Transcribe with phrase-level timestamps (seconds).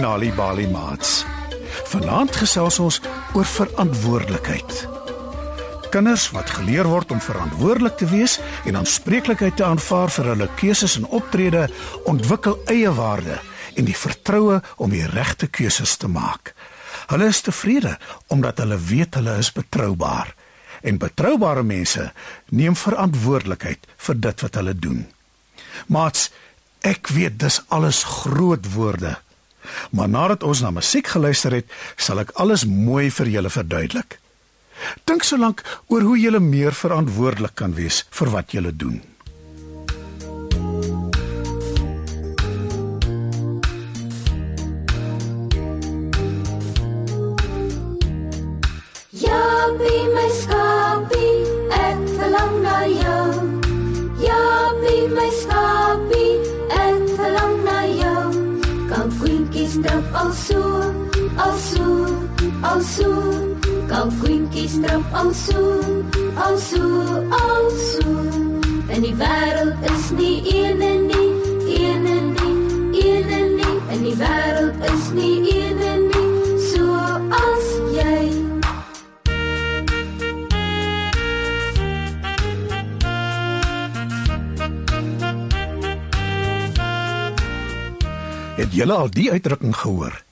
[0.00, 1.26] Nali Bali Mats.
[1.92, 2.96] Vanaand gesels ons
[3.36, 4.78] oor verantwoordelikheid.
[5.92, 10.96] Kinders wat geleer word om verantwoordelik te wees en aanspreeklikheid te aanvaar vir hulle keuses
[10.96, 11.66] en optrede,
[12.08, 13.36] ontwikkel eie waarde
[13.76, 16.54] en die vertroue om die regte keuses te maak.
[17.12, 17.98] Hulle is tevrede
[18.32, 20.32] omdat hulle weet hulle is betroubaar.
[20.80, 22.08] En betroubare mense
[22.56, 25.08] neem verantwoordelikheid vir dit wat hulle doen.
[25.92, 26.30] Mats,
[26.80, 29.18] ek weet dis alles groot woorde.
[29.90, 34.18] Maar nadat ons na musiek geluister het, sal ek alles mooi vir julle verduidelik.
[35.04, 39.09] Dink solank oor hoe jy meer verantwoordelik kan wees vir wat jy doen.
[59.70, 60.62] Kwintjies drop al so,
[61.36, 61.86] al so,
[62.62, 63.10] al so.
[63.88, 65.62] Kom kwintjies drop al so,
[66.36, 66.82] al so,
[67.30, 68.10] al so.
[68.90, 71.30] En die wêreld is nie een en nie,
[71.78, 73.78] een en nie, een en nie.
[73.90, 75.59] En die wêreld is nie een
[88.70, 90.22] Het julle al die uitdrukking gehoor?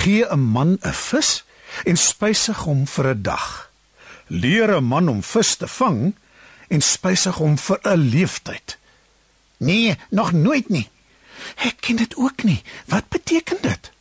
[0.00, 1.44] Gee 'n man 'n vis
[1.84, 3.70] en spysig hom vir 'n dag.
[4.26, 6.14] Leer 'n man om vis te vang
[6.68, 8.78] en spysig hom vir 'n leeftyd.
[9.56, 10.88] Nee, nog nooit nie.
[11.54, 12.62] Ek ken dit ook nie.
[12.86, 13.92] Wat beteken dit?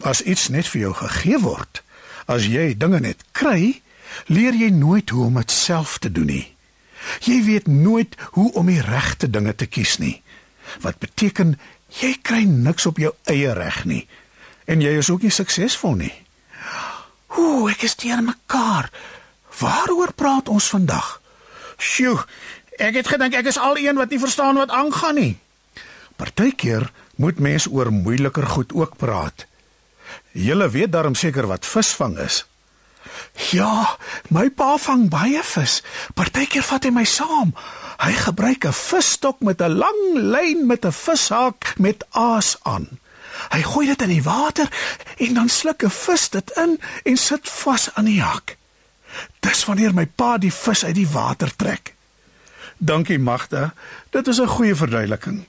[0.00, 1.82] As iets net vir jou gegee word,
[2.24, 3.82] as jy dinge net kry,
[4.26, 6.54] leer jy nooit hoe om dit self te doen nie.
[7.20, 10.22] Jy weet nooit hoe om die regte dinge te kies nie.
[10.80, 11.58] Wat beteken
[12.00, 14.04] jy kry niks op jou eie reg nie
[14.66, 16.12] en jy is ook nie suksesvol nie.
[17.38, 18.90] Ooh, ek is teer mekaar.
[19.60, 21.20] Waaroor praat ons vandag?
[21.78, 22.18] Sjoe,
[22.80, 25.34] ek het gedink ek is al een wat nie verstaan wat aangaan nie.
[26.16, 29.46] Partykeer moet mens oor moeiliker goed ook praat.
[30.32, 32.44] Julle weet darm seker wat visvang is.
[33.52, 33.96] Ja,
[34.28, 35.80] my pa vang baie vis.
[36.16, 37.54] Partykeer vat hy my saam.
[37.96, 42.88] Hy gebruik 'n visstok met 'n lang lyn met 'n vishaak met aas aan.
[43.48, 44.68] Hy gooi dit in die water
[45.16, 48.56] en dan sluk 'n vis dit in en sit vas aan die haak.
[49.40, 51.94] Dis wanneer my pa die vis uit die water trek.
[52.76, 53.74] Dankie Magda,
[54.10, 55.46] dit is 'n goeie verduideliking.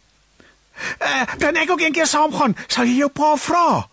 [0.97, 2.55] Eh, kan ek ook eendag saamgaan?
[2.67, 3.89] Sal jy jou pa vra?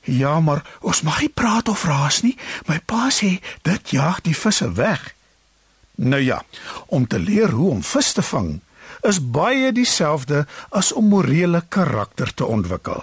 [0.00, 2.36] Ja, maar ons mag nie praat of raas nie.
[2.66, 5.14] My pa sê dit jaag die visse weg.
[5.94, 6.42] Nou ja,
[6.90, 8.58] om te leer hoe om vis te vang
[9.06, 10.44] is baie dieselfde
[10.76, 13.00] as om morele karakter te ontwikkel.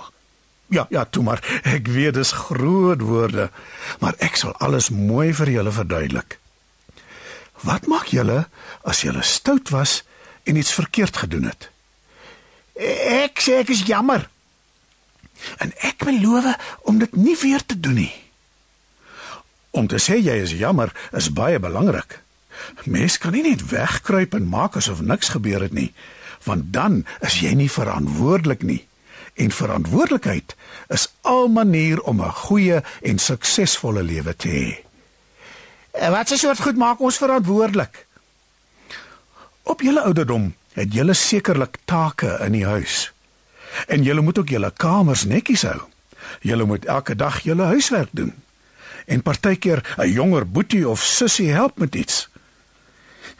[0.67, 1.41] Ja, ja, toe maar.
[1.63, 3.49] Ek weet dis groot woorde,
[4.03, 6.37] maar ek sal alles mooi vir julle verduidelik.
[7.63, 8.43] Wat maak julle
[8.85, 10.01] as julle stout was
[10.43, 11.69] en iets verkeerd gedoen het?
[12.77, 14.27] Ek sê ek is jammer.
[15.63, 16.53] En ek beloof
[16.89, 18.13] om dit nie weer te doen nie.
[19.71, 22.19] Om te sê jy is jammer is baie belangrik.
[22.83, 25.93] Mens kan nie net wegkruip en maak asof niks gebeur het nie,
[26.43, 28.87] want dan is jy nie verantwoordelik nie.
[29.37, 30.55] En verantwoordelikheid
[30.87, 34.87] is al manier om 'n goeie en suksesvolle lewe te hê.
[36.09, 38.05] Wat is soort goed maak ons verantwoordelik?
[39.63, 43.13] Op julle ouderdom het julle sekerlik take in die huis.
[43.87, 45.81] En julle moet ook julle kamers netjies hou.
[46.41, 48.33] Julle moet elke dag julle huiswerk doen.
[49.05, 52.29] En partykeer 'n jonger boetie of sussie help met iets.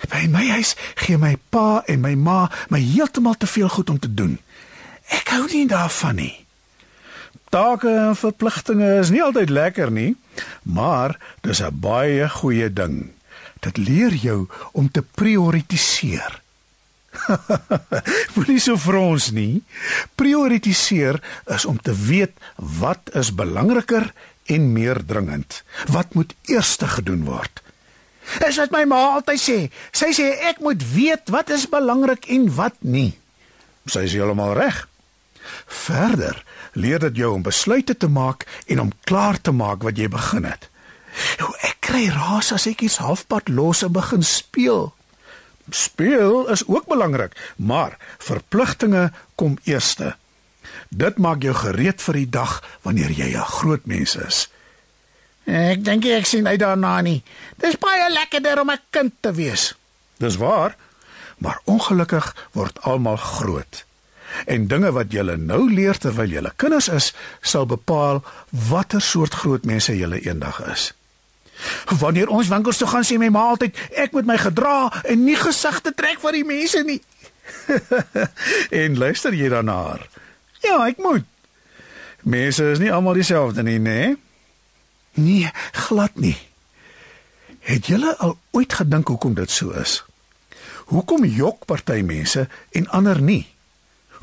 [0.06, 4.00] By my huis gee my pa en my ma my heeltemal te veel goed om
[4.00, 4.38] te doen.
[5.10, 6.36] Ek hou nie daarvan nie.
[7.50, 10.16] Take en verpligtinge is nie altyd lekker nie,
[10.64, 13.12] maar dis 'n baie goeie ding.
[13.60, 16.42] Dit leer jou om te prioritiseer.
[18.36, 19.64] Moenie so frons nie.
[20.16, 24.14] Prioritiseer is om te weet wat is belangriker
[24.46, 25.64] en meer dringend.
[25.92, 27.62] Wat moet eers gedoen word?
[28.48, 29.58] Is wat my ma altyd sê.
[29.92, 33.18] Sy sê ek moet weet wat is belangrik en wat nie.
[33.88, 34.84] Sy is heeltemal reg.
[35.66, 36.44] Verder
[36.78, 40.46] leer dit jou om besluite te maak en om klaar te maak wat jy begin
[40.48, 40.70] het.
[41.42, 44.92] Hoe ek kry raas as ek iets halfpad los en begin speel.
[45.74, 50.16] Speel is ook belangrik, maar verpligtinge kom eerste.
[50.90, 54.48] Dit maak jou gereed vir die dag wanneer jy 'n groot mens is.
[55.48, 57.22] Ek dink ek sien uit daarna nie.
[57.56, 59.76] Dis baie lekkerder om 'n kind te wees.
[60.20, 60.76] Dis waar.
[61.38, 63.86] Maar ongelukkig word almal groot.
[64.46, 69.66] En dinge wat jy nou leer terwyl jy kinders is, sal bepaal watter soort groot
[69.66, 70.94] mense jy eendag is.
[72.00, 75.36] Wanneer ons winkels toe gaan sê my ma altyd ek moet my gedra en nie
[75.36, 77.02] gesig te trek vir die mense nie.
[78.84, 80.08] en luister jy dan na haar?
[80.62, 81.24] Ja, ek moet.
[82.22, 84.00] Mense is nie almal dieselfde nie, nê?
[84.06, 84.16] Nee,
[85.72, 86.38] glad nie.
[87.60, 90.04] Het julle al ooit gedink hoekom dit so is?
[90.88, 93.44] Hoekom jok party mense en ander nie?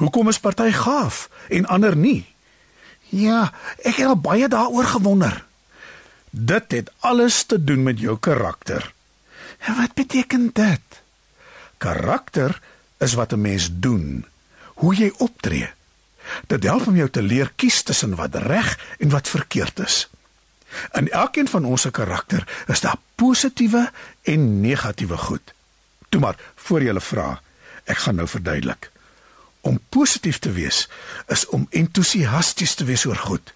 [0.01, 2.25] Hoekom is party gaaf en ander nie?
[3.13, 3.53] Ja,
[3.85, 5.45] ek het al baie daaroor gewonder.
[6.31, 8.93] Dit het alles te doen met jou karakter.
[9.59, 11.03] En wat beteken dit?
[11.79, 12.61] Karakter
[12.99, 14.27] is wat 'n mens doen,
[14.75, 15.71] hoe jy optree.
[16.47, 20.09] Dit help om jou te leer kies tussen wat reg en wat verkeerd is.
[20.93, 23.91] In elkeen van ons se karakter is daar positiewe
[24.23, 25.55] en negatiewe goed.
[26.09, 27.41] Toe maar, voor jy vra,
[27.85, 28.91] ek gaan nou verduidelik.
[29.61, 30.89] Om positief te wees
[31.27, 33.55] is om entoesiasties te wees oor goed,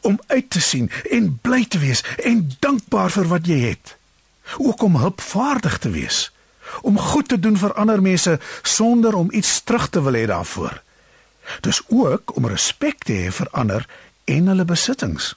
[0.00, 3.96] om uit te sien en bly te wees en dankbaar vir wat jy het.
[4.58, 6.30] Ook om hulpvaardig te wees,
[6.82, 10.82] om goed te doen vir ander mense sonder om iets terug te wil hê daarvoor.
[11.60, 13.86] Dis ook om respek te hê vir ander
[14.24, 15.34] en hulle besittings.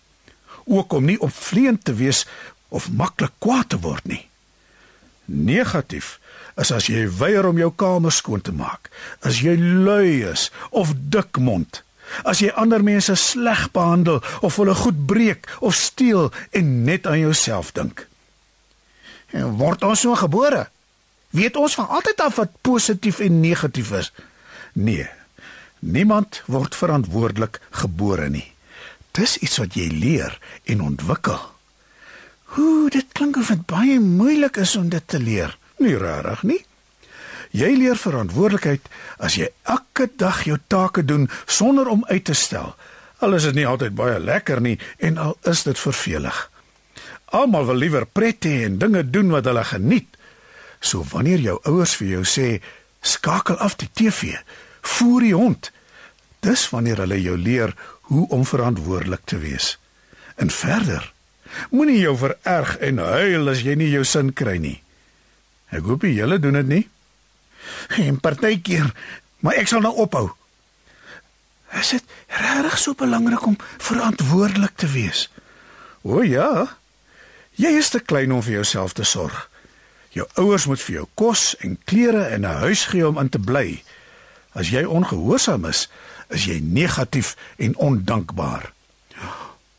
[0.70, 2.26] Ook om nie opvleend te wees
[2.70, 4.24] of maklik kwaad te word nie.
[5.26, 6.18] Negatief
[6.60, 8.90] is as jy weier om jou kamer skoon te maak,
[9.26, 11.82] as jy lui is of dikmond,
[12.26, 17.22] as jy ander mense sleg behandel of hulle goed breek of steel en net aan
[17.22, 18.06] jouself dink.
[19.32, 20.68] En word ons so gebore?
[21.38, 24.12] Weet ons van altyd af wat positief en negatief is?
[24.74, 25.06] Nee.
[25.80, 28.48] Niemand word verantwoordelik gebore nie.
[29.18, 30.38] Dis iets wat jy leer
[30.70, 31.40] en ontwikkel.
[32.56, 35.58] Hoe dit klink of dit baie moeilik is om dit te leer.
[35.78, 36.62] Nie rarig nie.
[37.56, 38.86] Jy leer verantwoordelikheid
[39.18, 42.76] as jy elke dag jou take doen sonder om uit te stel.
[43.20, 46.38] Al is dit nie altyd baie lekker nie en al is dit vervelig.
[47.36, 50.08] Almal wil liewer pret hê en dinge doen wat hulle geniet.
[50.80, 52.48] So wanneer jou ouers vir jou sê
[53.02, 54.38] skakel af die TV,
[54.82, 55.72] voer die hond.
[56.46, 57.76] Dis wanneer hulle jou leer
[58.10, 59.78] hoe om verantwoordelik te wees.
[60.36, 61.12] En verder,
[61.70, 64.80] moenie jou vererg en huil as jy nie jou sin kry nie.
[65.70, 66.86] Ek hoop jy julle doen dit nie.
[67.94, 68.90] Geen partykeer,
[69.46, 70.30] maar ek sal nou ophou.
[71.78, 75.28] Is dit regtig so belangrik om verantwoordelik te wees?
[76.02, 76.66] O ja.
[77.60, 79.46] Jy is te klein om vir jouself te sorg.
[80.16, 83.40] Jou ouers moet vir jou kos en klere en 'n huis gee om in te
[83.40, 83.84] bly.
[84.58, 85.90] As jy ongehoorsaam is,
[86.30, 88.72] is jy negatief en ondankbaar.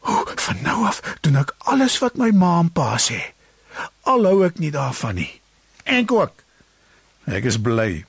[0.01, 3.21] O, van nou af doen ek alles wat my ma en pa sê.
[4.09, 5.31] Al hou ek nie daarvan nie.
[5.85, 6.33] En ook.
[7.31, 8.05] Ek is bly.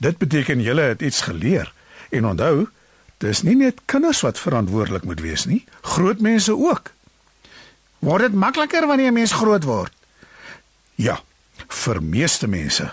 [0.00, 1.72] Dit beteken julle het iets geleer.
[2.10, 2.68] En onthou,
[3.22, 6.92] dis nie net kinders wat verantwoordelik moet wees nie, groot mense ook.
[8.00, 9.92] Word dit makliker wanneer 'n mens groot word?
[10.94, 11.20] Ja,
[11.68, 12.92] vir meeste mense.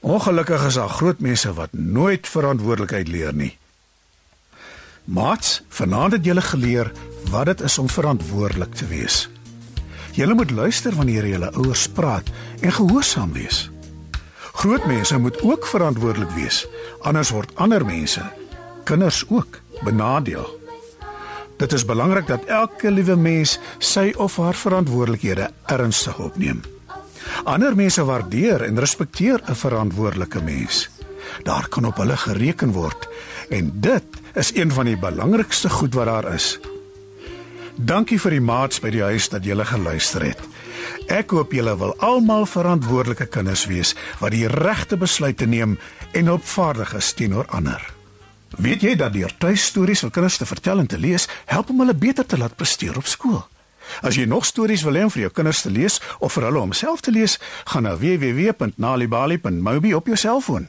[0.00, 3.58] Ongelukkig is daar groot mense wat nooit verantwoordelikheid leer nie.
[5.04, 6.92] Mats, vanaand het julle geleer
[7.30, 9.28] wat dit is om verantwoordelik te wees.
[10.16, 13.70] Julle moet luister wanneer julle ouers praat en gehoorsaam wees.
[14.52, 16.64] Groot mense moet ook verantwoordelik wees,
[17.02, 18.22] anders word ander mense,
[18.84, 20.46] kinders ook, benadeel.
[21.56, 26.62] Dit is belangrik dat elke liewe mens sy of haar verantwoordelikhede ernstig opneem.
[27.44, 30.88] Ander mense waardeer en respekteer 'n verantwoordelike mens.
[31.42, 33.08] Daar kan op hulle gereken word
[33.50, 36.58] en dit is een van die belangrikste goed wat daar is.
[37.76, 40.40] Dankie vir die maats by die huis dat julle geluister het.
[41.10, 45.78] Ek hoop julle wil almal verantwoordelike kinders wees wat die regte besluite neem
[46.12, 47.82] en opvaardig is teenoor ander.
[48.56, 51.94] Weet jy dat deur tuistories vir kinders te vertel en te lees, help om hulle
[51.98, 53.42] beter te laat presteer op skool?
[54.00, 56.62] As jy nog stories wil hê om vir jou kinders te lees of vir hulle
[56.62, 57.36] om self te lees,
[57.68, 60.68] gaan na www.nalibali.mobi op jou selfoon.